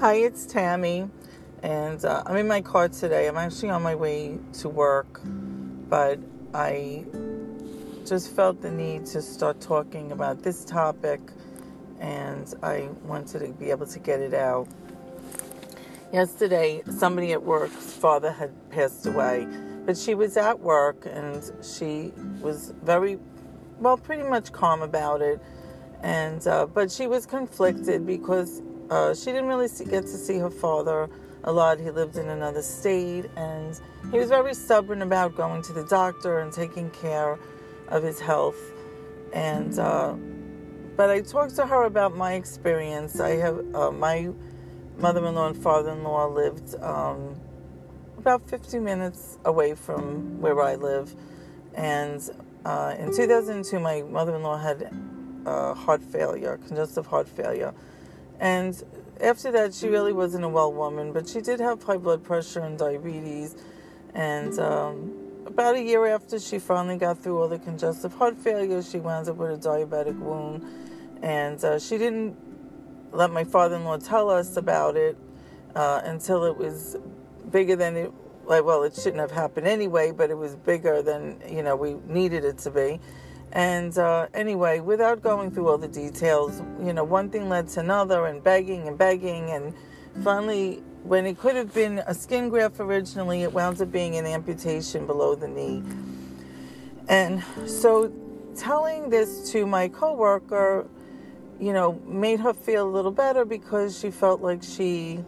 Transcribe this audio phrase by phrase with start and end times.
[0.00, 1.10] Hi, it's Tammy,
[1.62, 3.28] and uh, I'm in my car today.
[3.28, 5.20] I'm actually on my way to work,
[5.90, 6.18] but
[6.54, 7.04] I
[8.06, 11.20] just felt the need to start talking about this topic,
[11.98, 14.68] and I wanted to be able to get it out.
[16.14, 19.46] Yesterday, somebody at work's father had passed away,
[19.84, 22.10] but she was at work and she
[22.40, 23.18] was very,
[23.78, 25.42] well, pretty much calm about it.
[26.02, 30.38] And uh, but she was conflicted because uh, she didn't really see, get to see
[30.38, 31.08] her father
[31.44, 31.78] a lot.
[31.78, 33.78] He lived in another state, and
[34.10, 37.38] he was very stubborn about going to the doctor and taking care
[37.88, 38.60] of his health.
[39.32, 40.14] And uh,
[40.96, 43.20] but I talked to her about my experience.
[43.20, 44.30] I have uh, my
[44.98, 47.36] mother-in-law and father-in-law lived um,
[48.18, 51.14] about 50 minutes away from where I live,
[51.74, 52.28] and
[52.64, 54.92] uh, in 2002, my mother-in-law had
[55.46, 57.72] uh, heart failure, congestive heart failure
[58.40, 58.82] and
[59.20, 62.60] after that, she really wasn't a well woman, but she did have high blood pressure
[62.60, 63.54] and diabetes.
[64.14, 65.14] And um,
[65.46, 69.28] about a year after she finally got through all the congestive heart failure, she wound
[69.28, 70.64] up with a diabetic wound.
[71.22, 72.36] And uh, she didn't
[73.12, 75.18] let my father in law tell us about it
[75.74, 76.96] uh, until it was
[77.50, 78.12] bigger than it.
[78.46, 81.94] Like, well, it shouldn't have happened anyway, but it was bigger than you know we
[82.06, 82.98] needed it to be.
[83.52, 87.80] And uh, anyway, without going through all the details, you know, one thing led to
[87.80, 89.74] another, and begging and begging, and
[90.22, 94.26] finally, when it could have been a skin graft originally, it wound up being an
[94.26, 95.82] amputation below the knee.
[97.08, 98.12] And so,
[98.56, 100.86] telling this to my coworker,
[101.58, 105.24] you know, made her feel a little better because she felt like she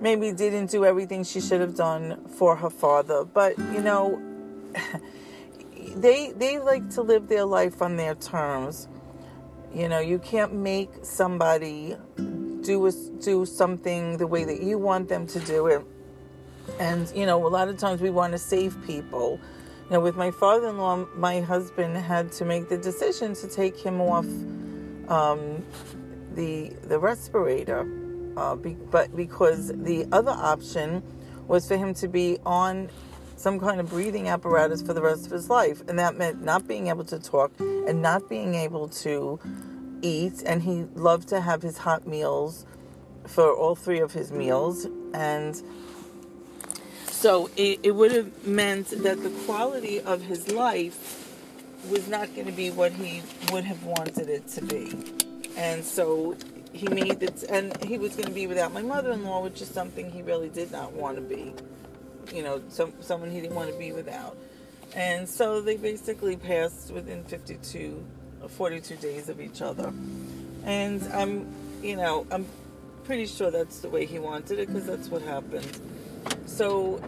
[0.00, 3.24] maybe didn't do everything she should have done for her father.
[3.24, 4.20] But, you know,
[5.96, 8.88] they they like to live their life on their terms.
[9.74, 11.96] You know, you can't make somebody
[12.62, 15.84] do a, do something the way that you want them to do it.
[16.78, 19.40] And you know, a lot of times we want to save people.
[19.84, 24.00] You know, with my father-in-law, my husband had to make the decision to take him
[24.00, 24.26] off
[25.08, 25.64] um,
[26.34, 27.88] the the respirator,
[28.36, 31.02] uh, be, but because the other option
[31.48, 32.88] was for him to be on
[33.40, 35.82] some kind of breathing apparatus for the rest of his life.
[35.88, 39.40] And that meant not being able to talk and not being able to
[40.02, 40.42] eat.
[40.44, 42.66] And he loved to have his hot meals
[43.26, 44.86] for all three of his meals.
[45.14, 45.60] And
[47.06, 51.16] so it, it would have meant that the quality of his life
[51.88, 54.92] was not going to be what he would have wanted it to be.
[55.56, 56.36] And so
[56.74, 59.62] he made it, and he was going to be without my mother in law, which
[59.62, 61.54] is something he really did not want to be
[62.32, 64.36] you know, some, someone he didn't want to be without.
[64.94, 68.04] And so they basically passed within 52,
[68.48, 69.92] 42 days of each other.
[70.64, 71.46] And I'm,
[71.82, 72.46] you know, I'm
[73.04, 75.78] pretty sure that's the way he wanted it because that's what happened.
[76.46, 77.00] So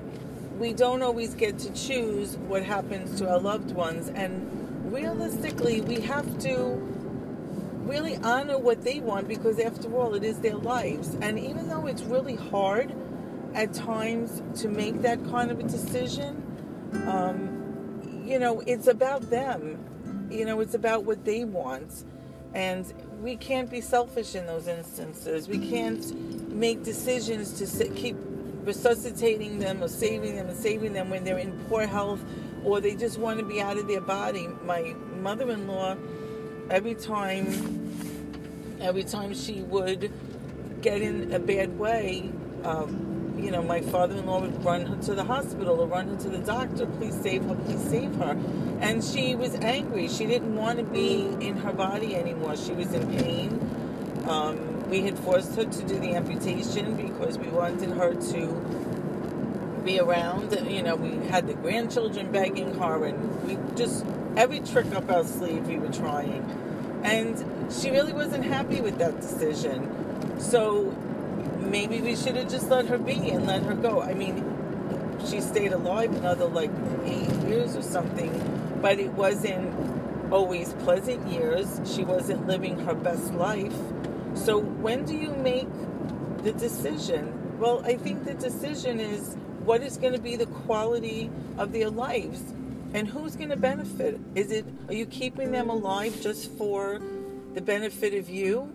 [0.58, 4.08] we don't always get to choose what happens to our loved ones.
[4.08, 6.78] And realistically, we have to
[7.84, 11.16] really honor what they want because, after all, it is their lives.
[11.20, 12.94] And even though it's really hard,
[13.54, 16.42] at times to make that kind of a decision.
[17.06, 20.28] Um, you know, it's about them.
[20.30, 22.04] You know, it's about what they want.
[22.54, 25.48] And we can't be selfish in those instances.
[25.48, 28.16] We can't make decisions to keep
[28.64, 32.20] resuscitating them or saving them and saving them when they're in poor health
[32.64, 34.48] or they just want to be out of their body.
[34.64, 35.96] My mother in law,
[36.70, 37.46] every time,
[38.80, 40.12] every time she would
[40.80, 42.30] get in a bad way,
[42.64, 43.11] um,
[43.42, 46.38] you know, my father-in-law would run her to the hospital or run her to the
[46.38, 46.86] doctor.
[46.86, 47.54] Please save her.
[47.56, 48.38] Please save her.
[48.80, 50.08] And she was angry.
[50.08, 52.56] She didn't want to be in her body anymore.
[52.56, 53.58] She was in pain.
[54.28, 59.98] Um, we had forced her to do the amputation because we wanted her to be
[59.98, 60.56] around.
[60.70, 64.04] You know, we had the grandchildren begging her, and we just
[64.36, 66.44] every trick up our sleeve we were trying.
[67.02, 69.90] And she really wasn't happy with that decision.
[70.38, 70.94] So
[71.70, 74.02] maybe we should have just let her be and let her go.
[74.02, 74.44] I mean,
[75.28, 76.70] she stayed alive another like
[77.04, 78.30] eight years or something,
[78.80, 81.80] but it wasn't always pleasant years.
[81.84, 83.74] She wasn't living her best life.
[84.34, 85.68] So when do you make
[86.42, 87.58] the decision?
[87.58, 91.90] Well, I think the decision is what is going to be the quality of their
[91.90, 92.40] lives
[92.94, 94.18] and who's going to benefit.
[94.34, 97.00] Is it are you keeping them alive just for
[97.54, 98.72] the benefit of you?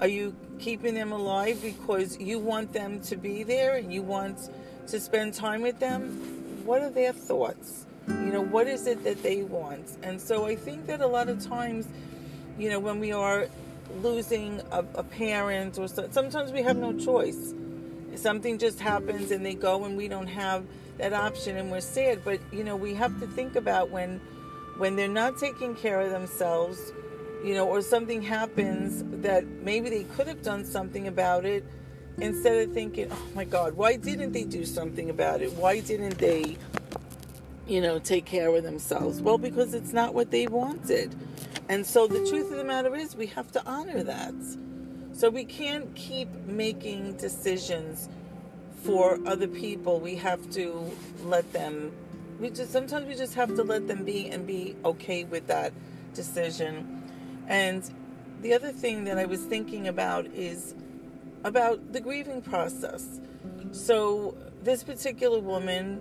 [0.00, 4.50] Are you keeping them alive because you want them to be there and you want
[4.88, 6.62] to spend time with them?
[6.64, 7.86] What are their thoughts?
[8.08, 9.96] You know, what is it that they want?
[10.02, 11.86] And so I think that a lot of times,
[12.58, 13.48] you know, when we are
[14.02, 17.54] losing a, a parent or so, sometimes we have no choice.
[18.16, 20.64] something just happens and they go and we don't have
[20.98, 22.22] that option and we're sad.
[22.24, 24.20] But you know, we have to think about when
[24.76, 26.92] when they're not taking care of themselves,
[27.44, 31.62] you know, or something happens that maybe they could have done something about it
[32.18, 35.52] instead of thinking, oh my God, why didn't they do something about it?
[35.52, 36.56] Why didn't they,
[37.66, 39.20] you know, take care of themselves?
[39.20, 41.14] Well, because it's not what they wanted.
[41.68, 44.34] And so the truth of the matter is, we have to honor that.
[45.12, 48.08] So we can't keep making decisions
[48.82, 50.00] for other people.
[50.00, 50.90] We have to
[51.24, 51.92] let them.
[52.40, 55.72] We just sometimes we just have to let them be and be okay with that
[56.14, 57.03] decision.
[57.48, 57.88] And
[58.42, 60.74] the other thing that I was thinking about is
[61.44, 63.20] about the grieving process.
[63.72, 66.00] So this particular woman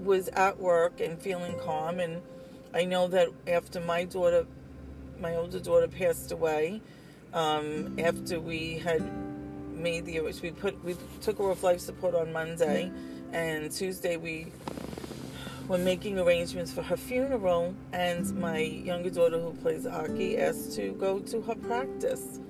[0.00, 2.20] was at work and feeling calm and
[2.74, 4.46] I know that after my daughter
[5.20, 6.80] my older daughter passed away,
[7.32, 9.02] um, after we had
[9.74, 12.90] made the we put we took her off life support on Monday,
[13.32, 14.46] and Tuesday we
[15.68, 17.74] were making arrangements for her funeral.
[17.92, 22.40] And my younger daughter, who plays hockey, asked to go to her practice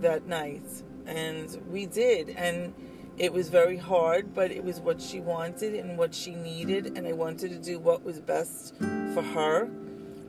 [0.00, 0.66] that night,
[1.06, 2.30] and we did.
[2.30, 2.74] And
[3.16, 7.06] it was very hard, but it was what she wanted and what she needed, and
[7.06, 8.74] I wanted to do what was best
[9.14, 9.68] for her,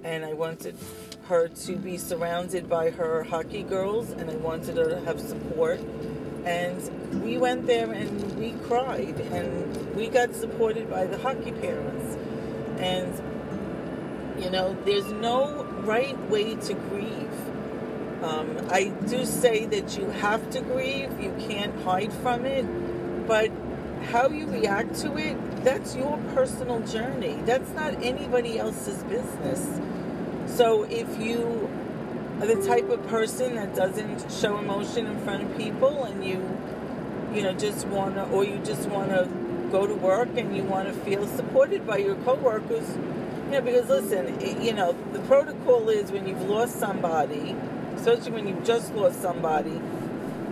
[0.04, 0.76] and I wanted
[1.28, 5.80] her to be surrounded by her hockey girls, and I wanted her to have support.
[6.46, 12.18] And we went there and we cried, and we got supported by the hockey parents.
[12.78, 13.14] And,
[14.44, 18.24] you know, there's no right way to grieve.
[18.24, 22.66] Um, I do say that you have to grieve, you can't hide from it,
[23.28, 23.52] but
[24.12, 27.40] how you react to it, that's your personal journey.
[27.46, 29.80] That's not anybody else's business.
[30.46, 31.70] So if you
[32.40, 36.42] the type of person that doesn't show emotion in front of people and you
[37.34, 39.30] you know just want to or you just want to
[39.72, 42.88] go to work and you want to feel supported by your coworkers.
[43.46, 47.56] You know because listen it, you know the protocol is when you've lost somebody
[47.96, 49.80] especially when you've just lost somebody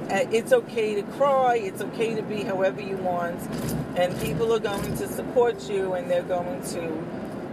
[0.10, 3.40] uh, it's okay to cry it's okay to be however you want
[3.98, 7.04] and people are going to support you and they're going to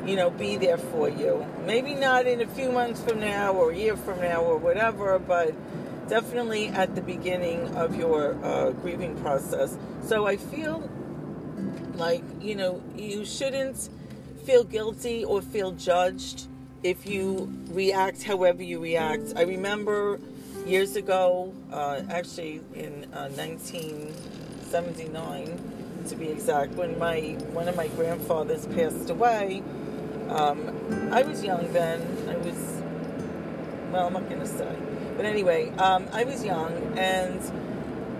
[0.07, 1.47] you know, be there for you.
[1.67, 5.19] Maybe not in a few months from now or a year from now or whatever,
[5.19, 5.55] but
[6.09, 9.77] definitely at the beginning of your uh, grieving process.
[10.03, 10.89] So I feel
[11.95, 13.89] like, you know, you shouldn't
[14.45, 16.47] feel guilty or feel judged
[16.83, 19.35] if you react however you react.
[19.37, 20.19] I remember
[20.67, 27.89] years ago, uh, actually in uh, 1979 to be exact, when my one of my
[27.89, 29.63] grandfathers passed away
[30.31, 32.01] um, I was young then.
[32.29, 32.83] I was,
[33.91, 34.77] well, I'm not going to say.
[35.17, 37.41] But anyway, um, I was young and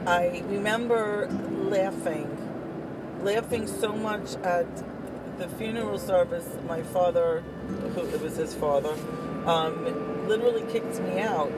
[0.07, 1.29] I remember
[1.71, 2.29] laughing,
[3.23, 4.67] laughing so much at
[5.39, 6.49] the funeral service.
[6.67, 7.43] My father,
[7.95, 8.95] who it was his father,
[9.47, 11.51] um, literally kicked me out.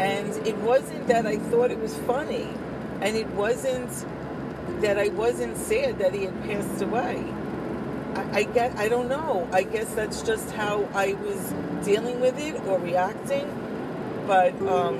[0.00, 2.46] And it wasn't that I thought it was funny,
[3.00, 3.90] and it wasn't
[4.80, 7.24] that I wasn't sad that he had passed away.
[8.14, 9.48] I, I get I don't know.
[9.52, 13.46] I guess that's just how I was dealing with it or reacting.
[14.26, 14.98] But um,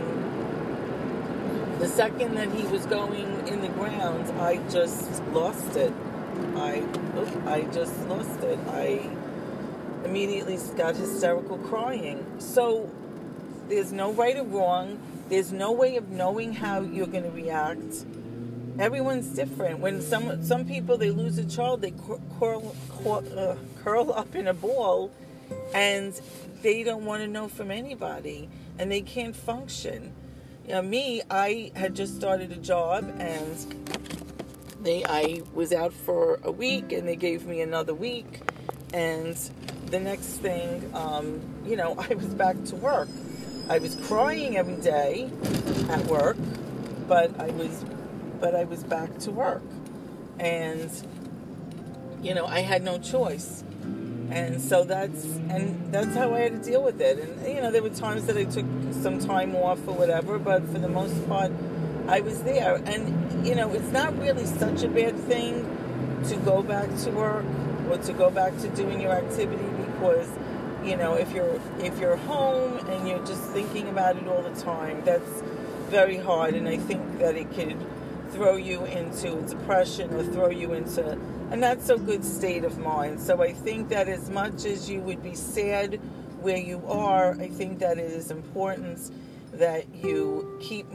[1.79, 5.93] the second that he was going in the ground, I just lost it.
[6.57, 6.83] I
[7.47, 8.59] I just lost it.
[8.69, 9.11] I
[10.05, 12.25] immediately got hysterical crying.
[12.39, 12.91] So
[13.69, 14.99] there's no right or wrong.
[15.29, 18.05] There's no way of knowing how you're going to react
[18.79, 19.81] everyone's different.
[19.81, 21.93] When some some people they lose a child, they
[22.39, 25.11] curl curl, uh, curl up in a ball,
[25.75, 26.19] and
[26.63, 30.13] they don't want to know from anybody, and they can't function.
[30.67, 33.77] You know, me, I had just started a job, and
[34.83, 38.41] they I was out for a week, and they gave me another week,
[38.93, 39.37] and
[39.87, 43.09] the next thing, um, you know, I was back to work.
[43.69, 45.31] I was crying every day
[45.91, 46.39] at work,
[47.07, 47.85] but I was
[48.41, 49.63] but I was back to work.
[50.39, 50.91] And,
[52.23, 53.65] you know, I had no choice.
[54.31, 57.19] And so that's and that's how I had to deal with it.
[57.19, 58.67] And you know, there were times that I took
[59.03, 61.51] some time off or whatever, but for the most part,
[62.09, 62.75] I was there.
[62.85, 65.65] And you know, it's not really such a bad thing
[66.29, 67.47] to go back to work
[67.91, 70.29] or to go back to doing your activity because
[70.85, 74.61] you know if you're if you're home and you're just thinking about it all the
[74.61, 75.43] time, that's
[75.89, 76.55] very hard.
[76.55, 77.77] And I think that it could
[78.33, 81.19] throw you into depression or throw you into
[81.51, 83.21] a not so good state of mind.
[83.21, 85.95] So I think that as much as you would be sad
[86.41, 89.11] where you are, I think that it is important
[89.53, 90.87] that you keep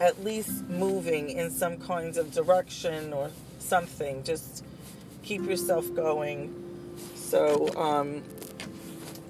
[0.00, 4.22] at least moving in some kinds of direction or something.
[4.22, 4.64] Just
[5.22, 6.54] keep yourself going.
[7.14, 8.22] So, um,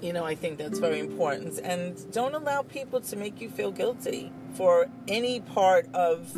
[0.01, 1.59] you know, I think that's very important.
[1.59, 6.33] And don't allow people to make you feel guilty for any part of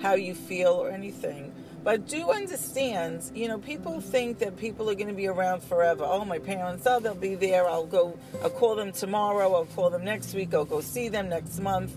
[0.00, 1.52] how you feel or anything.
[1.84, 6.04] But do understand, you know, people think that people are going to be around forever.
[6.06, 7.66] Oh, my parents, oh, they'll be there.
[7.66, 9.54] I'll go, I'll call them tomorrow.
[9.54, 10.52] I'll call them next week.
[10.52, 11.96] I'll go see them next month.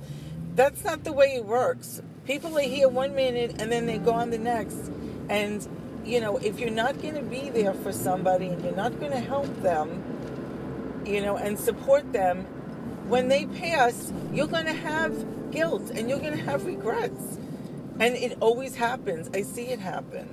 [0.56, 2.02] That's not the way it works.
[2.26, 4.92] People are here one minute and then they go on the next.
[5.30, 5.68] And,
[6.06, 9.12] you know, if you're not going to be there for somebody and you're not going
[9.12, 12.46] to help them, you know, and support them,
[13.08, 17.40] when they pass, you're going to have guilt and you're going to have regrets.
[18.02, 19.30] And it always happens.
[19.32, 20.28] I see it happen.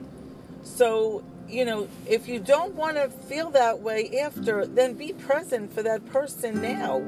[0.62, 5.74] So, you know, if you don't want to feel that way after, then be present
[5.74, 7.02] for that person now.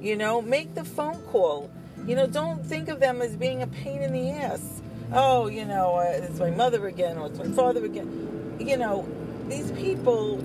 [0.00, 1.68] You know, make the phone call.
[2.06, 4.80] You know, don't think of them as being a pain in the ass.
[5.12, 8.56] Oh, you know, uh, it's my mother again or it's my father again.
[8.60, 9.08] You know,
[9.48, 10.36] these people,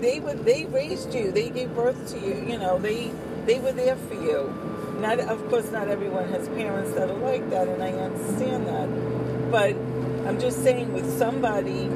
[0.00, 1.32] they were they raised you.
[1.32, 2.44] They gave birth to you.
[2.46, 3.10] You know, they
[3.44, 4.73] they were there for you.
[5.00, 9.50] Not, of course, not everyone has parents that are like that, and I understand that.
[9.50, 9.76] But
[10.26, 11.88] I'm just saying, with somebody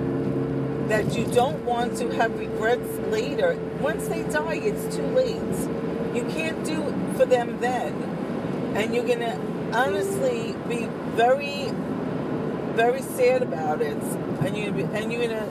[0.89, 5.41] that you don't want to have regrets later, once they die, it's too late.
[6.15, 7.95] You can't do it for them then,
[8.75, 9.39] and you're gonna
[9.73, 11.71] honestly be very,
[12.75, 15.49] very sad about it, and you and you're gonna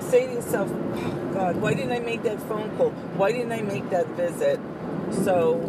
[0.00, 2.90] say to yourself, oh, God, why didn't I make that phone call?
[3.16, 4.60] Why didn't I make that visit?
[5.24, 5.60] So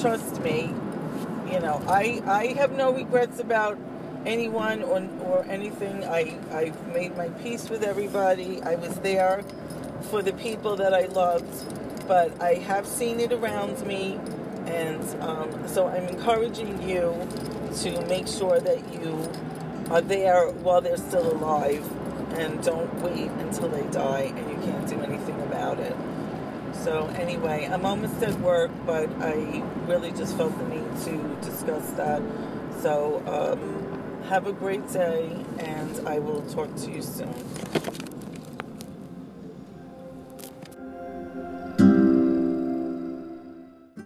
[0.00, 0.72] trust me,
[1.50, 3.78] you know, I I have no regrets about
[4.26, 6.04] anyone or, or anything.
[6.04, 8.62] I, I've made my peace with everybody.
[8.62, 9.42] I was there
[10.10, 14.18] for the people that I loved, but I have seen it around me.
[14.66, 17.26] And um, so I'm encouraging you
[17.82, 19.30] to make sure that you
[19.90, 21.86] are there while they're still alive
[22.34, 25.96] and don't wait until they die and you can't do anything about it.
[26.82, 31.90] So anyway, I'm almost at work, but I really just felt the need to discuss
[31.92, 32.22] that.
[32.80, 37.34] So um, have a great day, and I will talk to you soon.